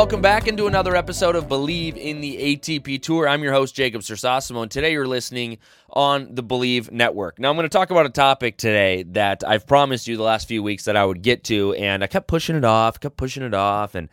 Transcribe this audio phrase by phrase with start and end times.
[0.00, 3.28] Welcome back into another episode of Bleav in the ATP Tour.
[3.28, 5.58] I'm your host Jacob Sersosimo, and today you're listening
[5.90, 7.38] on the Bleav Network.
[7.38, 10.48] Now I'm going to talk about a topic today that I've promised you the last
[10.48, 13.42] few weeks that I would get to, and I kept pushing it off, kept pushing
[13.42, 14.08] it off, and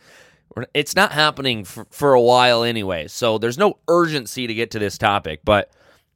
[0.73, 3.07] it's not happening for, for a while anyway.
[3.07, 5.71] So there's no urgency to get to this topic, but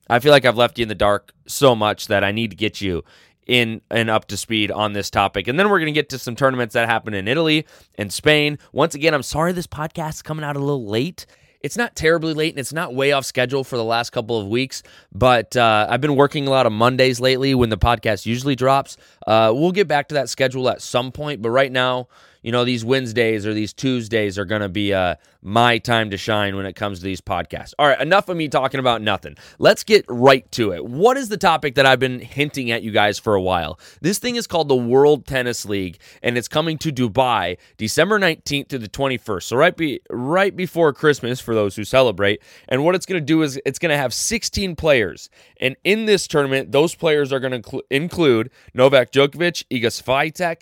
[0.10, 2.58] I feel like I've left you in the dark so much that I need to
[2.58, 3.06] get you
[3.48, 5.48] in and up to speed on this topic.
[5.48, 8.58] And then we're going to get to some tournaments that happen in Italy and Spain.
[8.72, 11.26] Once again, I'm sorry this podcast is coming out a little late.
[11.62, 14.48] It's not terribly late and it's not way off schedule for the last couple of
[14.48, 14.82] weeks,
[15.12, 18.98] but uh, I've been working a lot of Mondays lately when the podcast usually drops.
[19.28, 22.08] Uh, we'll get back to that schedule at some point, but right now,
[22.42, 26.18] you know, these Wednesdays or these Tuesdays are going to be uh, my time to
[26.18, 27.74] shine when it comes to these podcasts.
[27.78, 29.38] All right, enough of me talking about nothing.
[29.60, 30.86] Let's get right to it.
[30.86, 33.80] What is the topic that I've been hinting at you guys for a while?
[34.02, 38.68] This thing is called the World Tennis League, and it's coming to Dubai December 19th
[38.70, 39.44] to the 21st.
[39.44, 42.42] So right be right before Christmas for those who celebrate.
[42.68, 46.06] And what it's going to do is it's going to have 16 players, and in
[46.06, 50.62] this tournament, those players are going to cl- include Novak Djokovic, Iga Swiatek,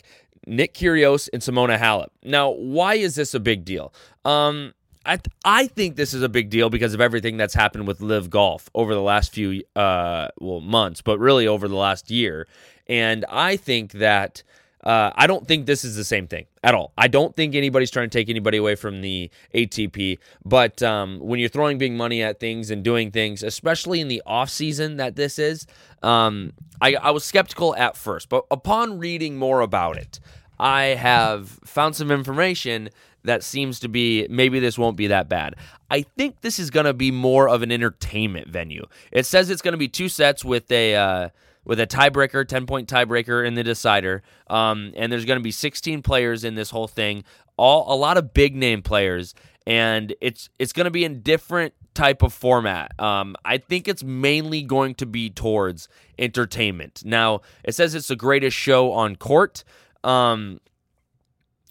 [0.50, 2.08] Nick Kyrgios and Simona Halep.
[2.24, 3.94] Now, why is this a big deal?
[4.26, 4.74] Um,
[5.06, 8.02] I th- I think this is a big deal because of everything that's happened with
[8.02, 12.48] LIV Golf over the last few uh well months, but really over the last year.
[12.88, 14.44] And I think that
[14.84, 16.94] uh, I don't think this is the same thing at all.
[16.98, 20.20] I don't think anybody's trying to take anybody away from the ATP.
[20.46, 24.22] But um, when you're throwing big money at things and doing things, especially in the
[24.26, 25.68] off season that this is,
[26.02, 28.30] um, I, I was skeptical at first.
[28.30, 30.20] But upon reading more about it,
[30.60, 32.90] I have found some information
[33.24, 35.56] that seems to be maybe this won't be that bad.
[35.90, 38.86] I think this is going to be more of an entertainment venue.
[39.12, 40.96] It says it's going to be two sets with a.
[40.96, 41.30] Uh,
[41.66, 44.24] with a tiebreaker, 10 point tiebreaker in the decider.
[44.48, 47.24] Um, and there's going to be 16 players in this whole thing,
[47.58, 49.36] all a lot of big name players.
[49.68, 53.00] And it's it's going to be in different type of format.
[53.00, 57.04] Um, I think it's mainly going to be towards entertainment.
[57.06, 59.64] Now, it says it's the greatest show on court.
[60.04, 60.60] Um,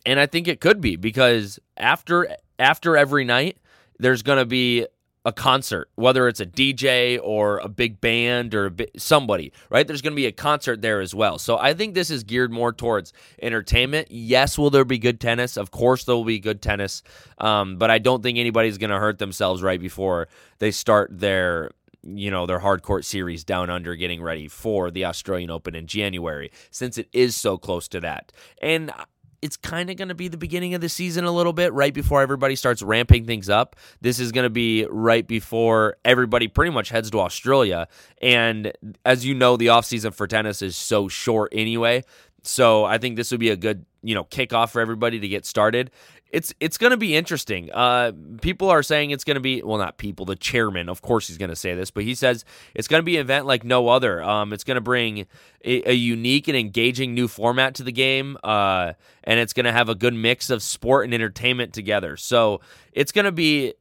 [0.04, 2.28] and I think it could be because after
[2.58, 3.58] after every night,
[3.98, 4.86] there's going to be
[5.24, 9.86] a concert, whether it's a DJ or a big band or bi- somebody, right?
[9.86, 11.38] There's going to be a concert there as well.
[11.38, 13.12] So I think this is geared more towards
[13.42, 14.08] entertainment.
[14.10, 15.58] Yes, will there be good tennis?
[15.58, 17.02] Of course, there will be good tennis.
[17.36, 20.28] Um, but I don't think anybody's going to hurt themselves right before
[20.60, 21.72] they start their
[22.16, 25.86] you know their hard court series down under getting ready for the Australian Open in
[25.86, 28.32] January since it is so close to that.
[28.62, 28.92] And
[29.40, 31.94] it's kind of going to be the beginning of the season a little bit, right
[31.94, 33.76] before everybody starts ramping things up.
[34.00, 37.86] This is going to be right before everybody pretty much heads to Australia.
[38.20, 38.72] And
[39.04, 42.02] as you know, the offseason for tennis is so short anyway.
[42.42, 45.44] So I think this would be a good, you know, kickoff for everybody to get
[45.46, 45.90] started
[46.30, 47.70] it's it's going to be interesting.
[47.72, 48.12] Uh,
[48.42, 50.26] people are saying it's going to be well, not people.
[50.26, 52.44] The chairman, of course, he's going to say this, but he says
[52.74, 54.22] it's going to be an event like no other.
[54.22, 55.26] Um, it's going to bring
[55.64, 58.92] a, a, unique and engaging new format to the game, uh,
[59.24, 62.16] and it's going to have a good mix of sport and entertainment together.
[62.16, 62.60] So
[62.92, 63.74] it's going to be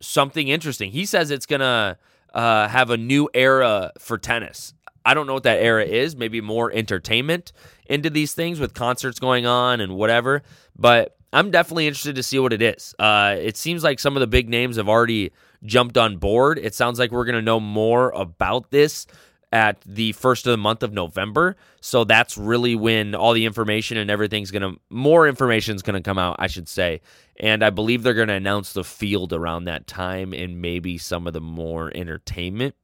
[0.00, 0.90] something interesting.
[0.90, 1.96] He says it's going to
[2.34, 4.74] uh, have a new era for tennis.
[5.06, 6.16] I don't know what that era is.
[6.16, 7.52] Maybe more entertainment
[7.86, 10.42] into these things with concerts going on and whatever.
[10.76, 12.94] But I'm definitely interested to see what it is.
[12.98, 15.32] Uh, it seems like some of the big names have already
[15.64, 16.58] jumped on board.
[16.58, 19.06] It sounds like we're going to know more about this
[19.52, 21.56] at the first of the month of November.
[21.80, 25.94] So that's really when all the information and everything's going to, more information is going
[25.94, 27.00] to come out, I should say.
[27.38, 31.26] And I believe they're going to announce the field around that time and maybe some
[31.26, 32.74] of the more entertainment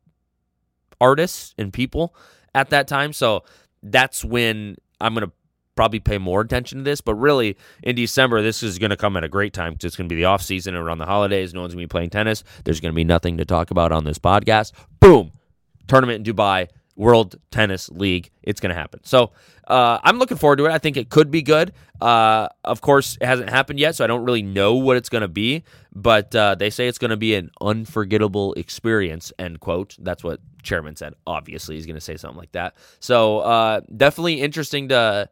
[1.00, 2.14] artists and people
[2.54, 3.12] at that time.
[3.12, 3.44] So
[3.82, 5.32] that's when I'm going to
[5.74, 7.00] probably pay more attention to this.
[7.00, 9.96] But really, in December, this is going to come at a great time because it's
[9.96, 11.54] going to be the off season around the holidays.
[11.54, 12.44] No one's going to be playing tennis.
[12.64, 14.72] There's going to be nothing to talk about on this podcast.
[15.00, 15.32] Boom,
[15.86, 16.68] tournament in Dubai.
[16.96, 18.30] World Tennis League.
[18.42, 19.00] It's going to happen.
[19.02, 19.32] So
[19.66, 20.72] uh, I'm looking forward to it.
[20.72, 21.72] I think it could be good.
[22.00, 25.22] Uh, of course, it hasn't happened yet, so I don't really know what it's going
[25.22, 25.64] to be.
[25.94, 29.32] But uh, they say it's going to be an unforgettable experience.
[29.38, 29.96] End quote.
[29.98, 31.14] That's what Chairman said.
[31.26, 32.74] Obviously, he's going to say something like that.
[33.00, 35.30] So uh, definitely interesting to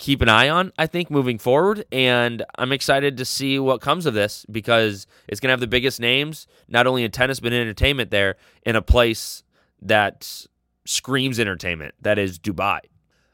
[0.00, 1.84] keep an eye on, I think, moving forward.
[1.92, 5.66] And I'm excited to see what comes of this because it's going to have the
[5.66, 9.44] biggest names, not only in tennis, but in entertainment there in a place
[9.82, 10.46] that
[10.86, 11.94] screams entertainment.
[12.00, 12.80] That is Dubai.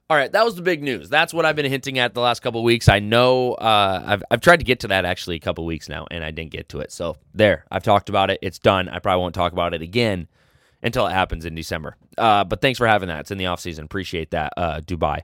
[0.08, 1.08] All right, that was the big news.
[1.08, 2.88] That's what I've been hinting at the last couple weeks.
[2.88, 6.06] I know uh, I've I've tried to get to that actually a couple weeks now,
[6.12, 6.92] and I didn't get to it.
[6.92, 8.38] So there, I've talked about it.
[8.40, 8.88] It's done.
[8.88, 10.28] I probably won't talk about it again
[10.80, 11.96] until it happens in December.
[12.16, 13.20] Uh, but thanks for having that.
[13.20, 13.84] It's in the off season.
[13.84, 15.22] Appreciate that, uh, Dubai.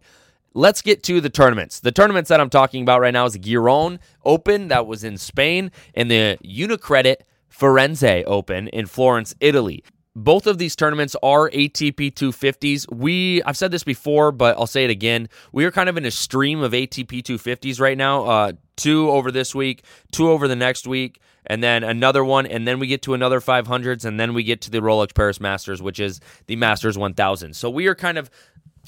[0.54, 1.80] Let's get to the tournaments.
[1.80, 5.16] The tournaments that I'm talking about right now is the Gijón Open that was in
[5.16, 7.16] Spain and the Unicredit
[7.50, 9.82] Firenze Open in Florence, Italy
[10.14, 12.92] both of these tournaments are ATP 250s.
[12.92, 15.28] We I've said this before, but I'll say it again.
[15.52, 18.24] We are kind of in a stream of ATP 250s right now.
[18.24, 22.68] Uh, two over this week, two over the next week, and then another one, and
[22.68, 25.80] then we get to another 500s, and then we get to the Rolex Paris Masters,
[25.80, 27.56] which is the Masters 1000.
[27.56, 28.30] So we are kind of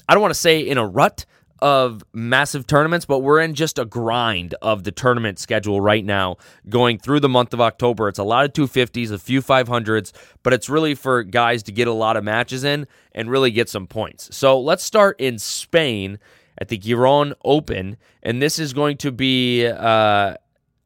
[0.07, 1.25] I don't want to say in a rut,
[1.59, 6.37] of massive tournaments, but we're in just a grind of the tournament schedule right now
[6.69, 8.07] going through the month of October.
[8.07, 10.11] It's a lot of 250s, a few 500s,
[10.43, 13.69] but it's really for guys to get a lot of matches in and really get
[13.69, 14.35] some points.
[14.35, 16.19] So let's start in Spain
[16.57, 20.35] at the Gijón Open, and this is going to be uh,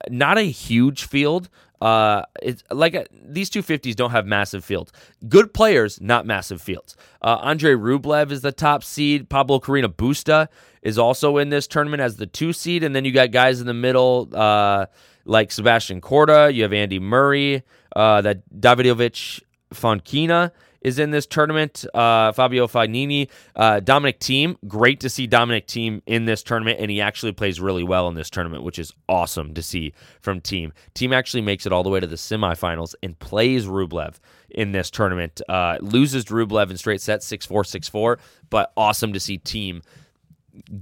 [0.10, 1.50] not a huge field.
[1.82, 4.92] Uh, it's like uh, these 250s don't have massive fields.
[5.28, 6.96] Good players, not massive fields.
[7.22, 9.30] Uh, Andre Rublev is the top seed.
[9.30, 10.48] Pablo Carreño Busta
[10.82, 13.68] is also in this tournament as the two seed, and then you got guys in
[13.68, 14.88] the middle uh,
[15.26, 16.54] like Sebastian Korda.
[16.54, 17.64] You have Andy Murray,
[17.96, 19.42] uh, that Davidovich
[19.74, 21.86] Fokina is in this tournament.
[21.94, 24.58] Uh, Fabio Fognini, uh, Dominic Thiem.
[24.68, 28.16] Great to see Dominic Thiem in this tournament, and he actually plays really well in
[28.16, 30.72] this tournament, which is awesome to see from Thiem.
[30.96, 34.16] Thiem actually makes it all the way to the semifinals and plays Rublev
[34.50, 35.42] in this tournament.
[35.50, 39.82] Uh, loses Rublev in straight sets, 6 4, 6 4, but awesome to see Thiem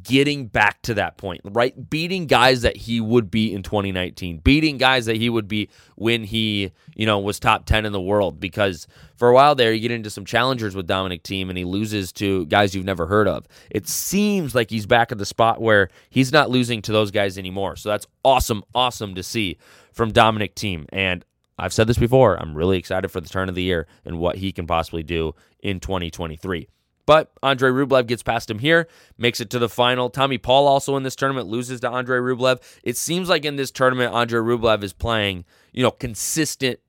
[0.02, 1.90] getting back to that point, right?
[1.90, 6.24] Beating guys that he would be in 2019, beating guys that he would be when
[6.24, 8.40] he, you know, was top 10 in the world.
[8.40, 11.66] Because for a while there, you get into some challengers with Dominic Thiem and he
[11.66, 13.48] loses to guys you've never heard of.
[13.70, 17.38] It seems like he's back at the spot where he's not losing to those guys
[17.38, 17.76] anymore.
[17.76, 19.58] So that's awesome, awesome to see
[19.92, 20.86] from Dominic Thiem.
[20.90, 21.26] And
[21.60, 24.36] I've said this before, I'm really excited for the turn of the year and what
[24.38, 26.68] he can possibly do in 2023.
[27.08, 28.88] But Andre Rublev gets past him here,
[29.18, 30.10] makes it to the final.
[30.10, 32.62] Tommy Paul also in this tournament loses to Andre Rublev.
[32.84, 36.82] It seems like in this tournament, Andre Rublev is playing, you know, consistent,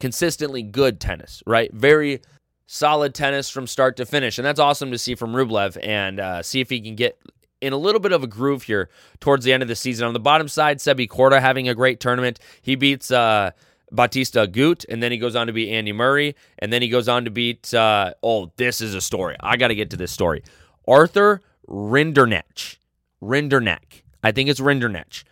[0.00, 1.70] consistently good tennis, right?
[1.74, 2.22] Very
[2.66, 4.38] solid tennis from start to finish.
[4.38, 7.20] And that's awesome to see from Rublev and uh, see if he can get
[7.60, 8.88] in a little bit of a groove here
[9.20, 10.06] towards the end of the season.
[10.06, 12.40] On the bottom side, Sebi Korda having a great tournament.
[12.62, 13.50] He beats uh,
[13.92, 17.08] Bautista Agut, and then he goes on to beat Andy Murray, and then he goes
[17.08, 17.72] on to beat.
[17.72, 19.36] Uh, oh, this is a story.
[19.40, 20.42] I got to get to this story.
[20.86, 22.76] Arthur Rinderknech.
[23.22, 24.02] Rinderknech.
[24.22, 25.24] I think it's Rinderknech.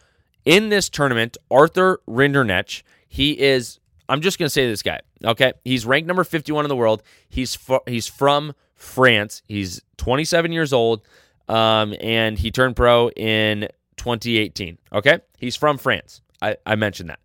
[0.44, 3.78] In this tournament, Arthur Rinderknech, he is.
[4.08, 5.00] I'm just gonna say this guy.
[5.24, 7.02] Okay, he's ranked number 51 in the world.
[7.28, 7.56] He's
[7.86, 9.42] he's from France.
[9.46, 11.02] He's 27 years old,
[11.48, 14.78] um, and he turned pro in 2018.
[14.92, 16.20] Okay, he's from France.
[16.40, 17.20] I, I mentioned that.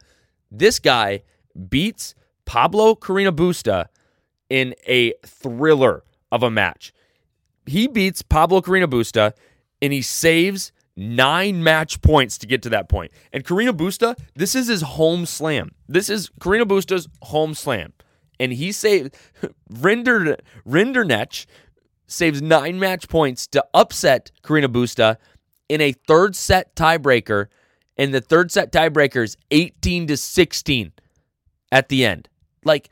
[0.51, 1.23] This guy
[1.69, 2.15] beats
[2.45, 3.87] Pablo Carreño Busta
[4.49, 6.93] in a thriller of a match.
[7.65, 9.33] He beats Pablo Carreño Busta
[9.81, 13.11] and he saves nine match points to get to that point.
[13.31, 15.71] And Carreño Busta, this is his home slam.
[15.87, 17.93] This is Carreño Busta's home slam.
[18.39, 19.15] And he saved
[19.71, 21.45] Rinder Rinderknech
[22.07, 25.17] saves nine match points to upset Carreño Busta
[25.69, 27.47] in a third set tiebreaker
[27.97, 30.91] and the third set tiebreaker is 18 to 16
[31.71, 32.29] at the end.
[32.63, 32.89] Like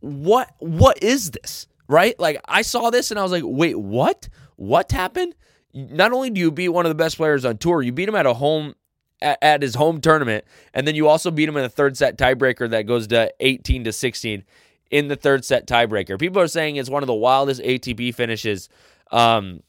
[0.00, 1.66] what what is this?
[1.88, 2.18] Right?
[2.18, 4.28] Like I saw this and I was like, "Wait, what?
[4.56, 5.34] What happened?"
[5.74, 8.14] Not only do you beat one of the best players on tour, you beat him
[8.14, 8.74] at a home
[9.20, 12.18] at, at his home tournament, and then you also beat him in a third set
[12.18, 14.44] tiebreaker that goes to 18 to 16
[14.90, 16.18] in the third set tiebreaker.
[16.18, 18.68] People are saying it's one of the wildest ATP finishes.
[19.10, 19.62] Um,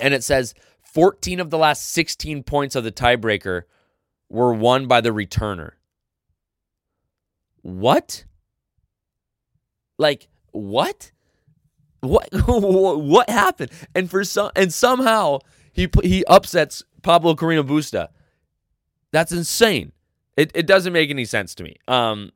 [0.00, 3.62] and it says 14 of the last 16 points of the tiebreaker
[4.28, 5.72] were won by the returner.
[7.62, 8.24] What?
[9.98, 11.10] Like what?
[12.00, 13.70] What what happened?
[13.94, 15.40] And for some and somehow
[15.72, 18.08] he he upsets Pablo Carreño Busta.
[19.12, 19.92] That's insane.
[20.36, 21.76] It it doesn't make any sense to me.
[21.88, 22.30] Um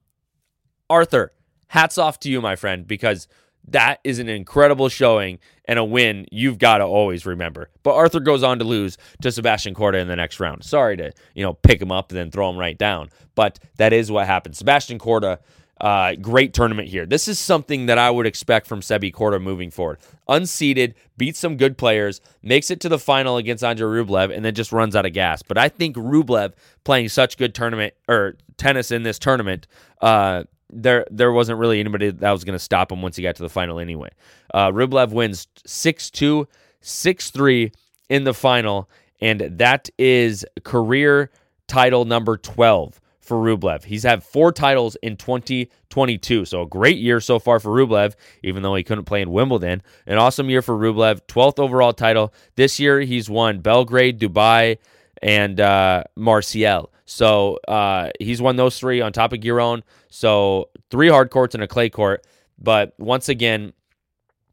[0.91, 1.33] Arthur,
[1.69, 3.29] hats off to you my friend because
[3.69, 7.71] that is an incredible showing and a win you've got to always remember.
[7.83, 10.65] But Arthur goes on to lose to Sebastian Korda in the next round.
[10.65, 13.93] Sorry to, you know, pick him up and then throw him right down, but that
[13.93, 14.57] is what happened.
[14.57, 15.39] Sebastian Korda,
[15.81, 17.07] uh, great tournament here.
[17.07, 19.99] This is something that I would expect from Sebi Korda moving forward.
[20.29, 24.55] Unseeded, beats some good players, makes it to the final against Andre Rublev, and then
[24.55, 25.43] just runs out of gas.
[25.43, 26.53] But I think Rublev
[26.85, 29.67] playing such good tournament or tennis in this tournament,
[30.01, 33.37] uh, there there wasn't really anybody that was going to stop him once he got
[33.37, 34.11] to the final anyway.
[34.53, 36.49] Uh, Rublev wins 6 2,
[36.81, 37.73] 6 3,
[38.13, 38.91] in the final,
[39.23, 41.31] and that is career
[41.67, 43.85] title number 12 for Rublev.
[43.85, 46.45] He's had four titles in 2022.
[46.45, 49.81] So a great year so far for Rublev, even though he couldn't play in Wimbledon.
[50.07, 52.35] An awesome year for Rublev, 12th overall title.
[52.57, 54.77] This year he's won Belgrade, Dubai,
[55.23, 56.91] and uh, Marseille.
[57.13, 59.83] So uh, he's won those three on top of Gijón.
[60.09, 62.27] So three hard courts and a clay court.
[62.59, 63.75] But once again,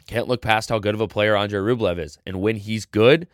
[0.07, 2.17] can't look past how good of a player Andre Rublev is.
[2.25, 3.27] And when he's good,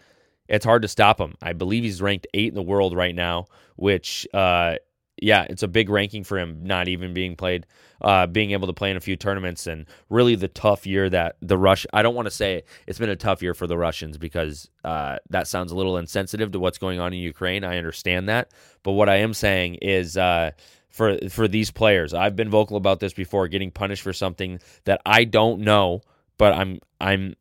[0.47, 1.33] it's hard to stop him.
[1.41, 4.75] I believe he's ranked eight in the world right now, which uh,
[5.21, 7.65] yeah, it's a big ranking for him not even being played,
[8.01, 11.37] uh, being able to play in a few tournaments, and really the tough year that
[11.41, 11.85] the Rush.
[11.93, 15.17] I don't want to say it's been a tough year for the Russians because uh,
[15.29, 17.63] that sounds a little insensitive to what's going on in Ukraine.
[17.63, 18.51] I understand that,
[18.83, 20.17] but what I am saying is.
[20.17, 20.51] Uh,
[20.89, 25.01] for, for these players, I've been vocal about this before, getting punished for something that
[25.05, 25.99] I don't know,
[26.37, 27.35] but I'm I'm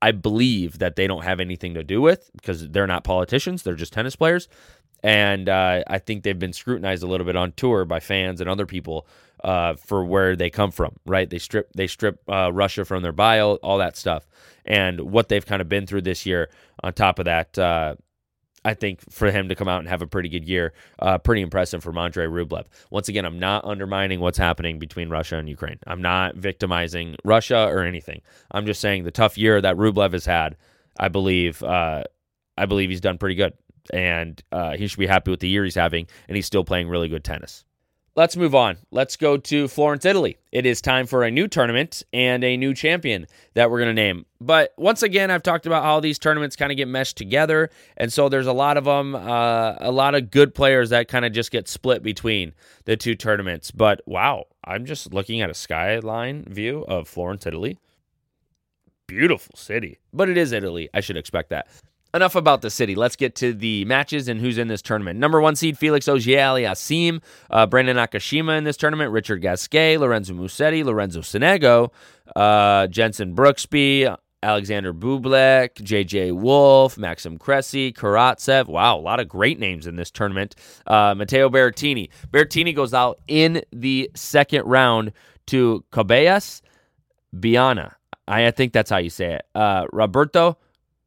[0.00, 3.74] I believe that they don't have anything to do with because they're not politicians; they're
[3.74, 4.48] just tennis players
[5.02, 8.50] and uh, I think they've been scrutinized a little bit on tour by fans and
[8.50, 9.06] other people
[9.42, 10.96] uh, for where they come from.
[11.06, 11.28] Right?
[11.28, 14.26] They strip they strip uh, Russia from their bio, all that stuff,
[14.64, 16.50] and what they've kind of been through this year.
[16.82, 17.96] On top of that, uh,
[18.64, 21.40] I think for him to come out and have a pretty good year, uh, pretty
[21.40, 22.66] impressive from Andrei Rublev.
[22.90, 25.78] Once again, I'm not undermining what's happening between Russia and Ukraine.
[25.86, 28.20] I'm not victimizing Russia or anything.
[28.50, 30.56] I'm just saying the tough year that Rublev has had.
[30.98, 31.62] I believe.
[31.62, 32.04] Uh,
[32.58, 33.54] I believe he's done pretty good
[33.92, 36.88] and uh, he should be happy with the year he's having, and he's still playing
[36.88, 37.64] really good tennis.
[38.16, 38.76] Let's move on.
[38.90, 40.36] Let's go to Florence, Italy.
[40.50, 44.02] It is time for a new tournament and a new champion that we're going to
[44.02, 44.26] name.
[44.40, 47.70] But once again, I've talked about how these tournaments kind of get meshed together.
[47.96, 51.24] And so there's a lot of them, uh, a lot of good players that kind
[51.24, 52.52] of just get split between
[52.84, 53.70] the two tournaments.
[53.70, 57.78] But wow, I'm just looking at a skyline view of Florence, Italy.
[59.06, 59.98] Beautiful city.
[60.12, 60.88] But it is Italy.
[60.92, 61.68] I should expect that
[62.14, 62.94] enough about the city.
[62.94, 65.18] Let's get to the matches and who's in this tournament.
[65.18, 70.84] Number one seed Felix Auger-Aliassime, uh, Brandon Nakashima in this tournament, Richard Gasquet, Lorenzo Musetti,
[70.84, 71.90] Lorenzo Sonego,
[72.36, 78.66] uh, Jenson Brooksby, Alexander Bublik, JJ Wolf, Maxime Cressy, Karatsev.
[78.66, 80.54] Wow, a lot of great names in this tournament.
[80.86, 82.08] Uh, Matteo Berrettini.
[82.30, 85.12] Berrettini goes out in the second round
[85.48, 86.62] to Carballés
[87.34, 87.96] Baena.
[88.26, 89.42] I think that's how you say it.
[89.54, 90.56] Uh, Roberto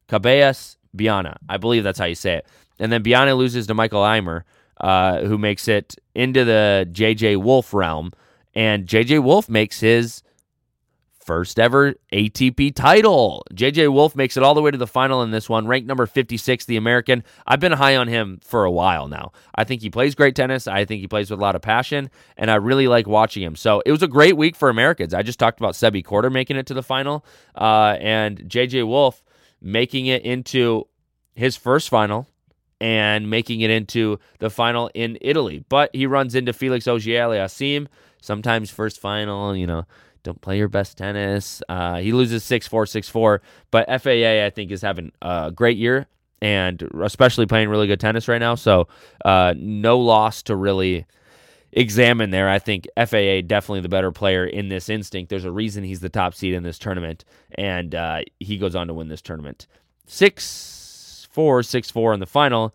[0.09, 1.37] Carballés Baena.
[1.49, 2.47] I believe that's how you say it.
[2.79, 4.45] And then Baena loses to Mikael Ymer,
[4.81, 8.11] uh, who makes it into the JJ Wolf realm.
[8.55, 10.23] And JJ Wolf makes his
[11.23, 13.45] first ever ATP title.
[13.53, 16.05] JJ Wolf makes it all the way to the final in this one, ranked number
[16.05, 17.23] 56, the American.
[17.47, 19.31] I've been high on him for a while now.
[19.55, 20.67] I think he plays great tennis.
[20.67, 23.55] I think he plays with a lot of passion, and I really like watching him.
[23.55, 25.13] So it was a great week for Americans.
[25.13, 29.22] I just talked about Sebi Korda making it to the final, uh, and JJ Wolf
[29.63, 30.87] making it into
[31.33, 32.27] his first final
[32.79, 35.63] and making it into the final in Italy.
[35.69, 37.87] But he runs into Felix Auger-Aliassime.
[38.21, 39.85] Sometimes first final, you know,
[40.23, 41.61] don't play your best tennis.
[41.69, 43.41] Uh, he loses 6 4, 6 4.
[43.71, 46.07] But FAA, I think, is having a great year
[46.41, 48.55] and especially playing really good tennis right now.
[48.55, 48.89] So
[49.23, 51.05] uh, no loss to really
[51.75, 52.49] examine there.
[52.49, 55.29] I think FAA definitely the better player in this instinct.
[55.29, 57.25] There's a reason he's the top seed in this tournament,
[57.55, 59.67] and uh, he goes on to win this tournament.
[60.05, 62.73] Six four, six four in the final,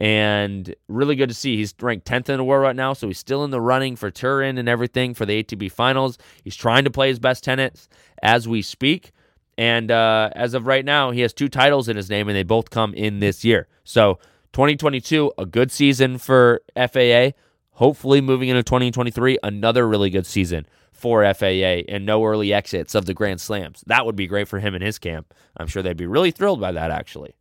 [0.00, 1.56] and really good to see.
[1.56, 4.10] He's ranked 10th in the world right now, so he's still in the running for
[4.10, 6.18] Turin and everything for the ATP finals.
[6.42, 7.88] He's trying to play his best tennis
[8.22, 9.12] as we speak.
[9.56, 12.44] And uh, as of right now, he has two titles in his name, and they
[12.44, 13.66] both come in this year.
[13.82, 14.20] So
[14.52, 17.30] 2022, a good season for FAA
[17.78, 23.06] hopefully moving into 2023, another really good season for FAA and no early exits of
[23.06, 23.84] the Grand Slams.
[23.86, 25.32] That would be great for him and his camp.
[25.56, 27.36] I'm sure they'd be really thrilled by that, actually.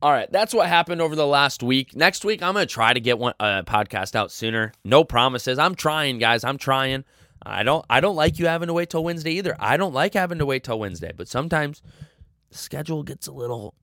[0.00, 1.94] All right, that's what happened over the last week.
[1.94, 4.72] Next week, I'm going to try to get one a podcast out sooner.
[4.86, 5.58] No promises.
[5.58, 6.44] I'm trying, guys.
[6.44, 7.04] I'm trying.
[7.44, 7.84] I don't.
[7.90, 9.54] I don't like you having to wait till Wednesday either.
[9.58, 11.82] I don't like having to wait till Wednesday, but sometimes
[12.50, 13.74] the schedule gets a little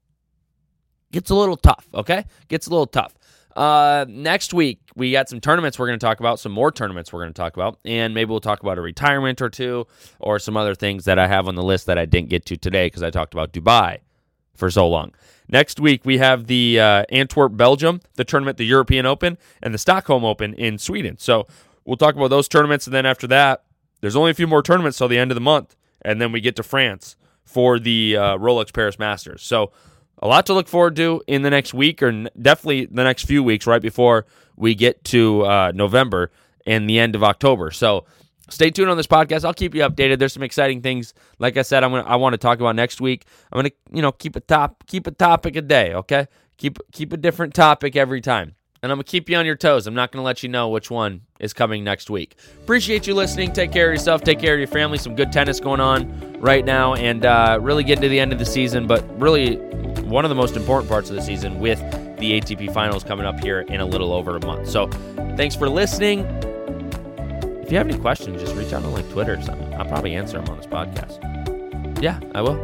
[1.11, 1.87] gets a little tough.
[1.93, 3.13] Okay, gets a little tough.
[3.55, 7.11] Uh, next week, we got some tournaments we're going to talk about, some more tournaments
[7.11, 9.85] we're going to talk about, and maybe we'll talk about a retirement or two
[10.19, 12.57] or some other things that I have on the list that I didn't get to
[12.57, 13.99] today because I talked about Dubai
[14.53, 15.13] for so long.
[15.49, 19.77] Next week, we have the uh, Antwerp, Belgium, the tournament, the European Open, and the
[19.77, 21.17] Stockholm Open in Sweden.
[21.17, 21.45] So
[21.83, 23.63] we'll talk about those tournaments, and then after that,
[23.99, 26.39] there's only a few more tournaments till the end of the month, and then we
[26.39, 29.43] get to France for the uh, Rolex Paris Masters.
[29.43, 29.71] So
[30.21, 33.43] a lot to look forward to in the next week or definitely the next few
[33.43, 34.25] weeks right before
[34.55, 36.31] we get to uh, November
[36.65, 37.71] and the end of October.
[37.71, 38.05] So
[38.49, 39.45] stay tuned on this podcast.
[39.45, 40.19] I'll keep you updated.
[40.19, 41.13] There's some exciting things.
[41.39, 43.25] Like I said, I'm gonna I want to talk about next week.
[43.51, 45.93] I'm gonna you know keep a top keep a topic a day.
[45.93, 48.55] Okay, keep keep a different topic every time.
[48.83, 49.85] And I'm going to keep you on your toes.
[49.85, 52.35] I'm not going to let you know which one is coming next week.
[52.63, 53.53] Appreciate you listening.
[53.53, 54.23] Take care of yourself.
[54.23, 54.97] Take care of your family.
[54.97, 56.95] Some good tennis going on right now.
[56.95, 59.57] And uh, really getting to the end of the season, but really
[60.01, 61.79] one of the most important parts of the season with
[62.17, 64.67] the ATP finals coming up here in a little over a month.
[64.67, 64.87] So
[65.37, 66.21] thanks for listening.
[67.61, 69.73] If you have any questions, just reach out on like Twitter or something.
[69.75, 71.21] I'll probably answer them on this podcast.
[72.01, 72.59] Yeah, I will.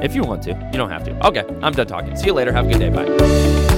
[0.00, 0.50] If you want to.
[0.50, 1.26] You don't have to.
[1.26, 2.16] Okay, I'm done talking.
[2.16, 2.52] See you later.
[2.52, 2.90] Have a good day.
[2.90, 3.77] Bye.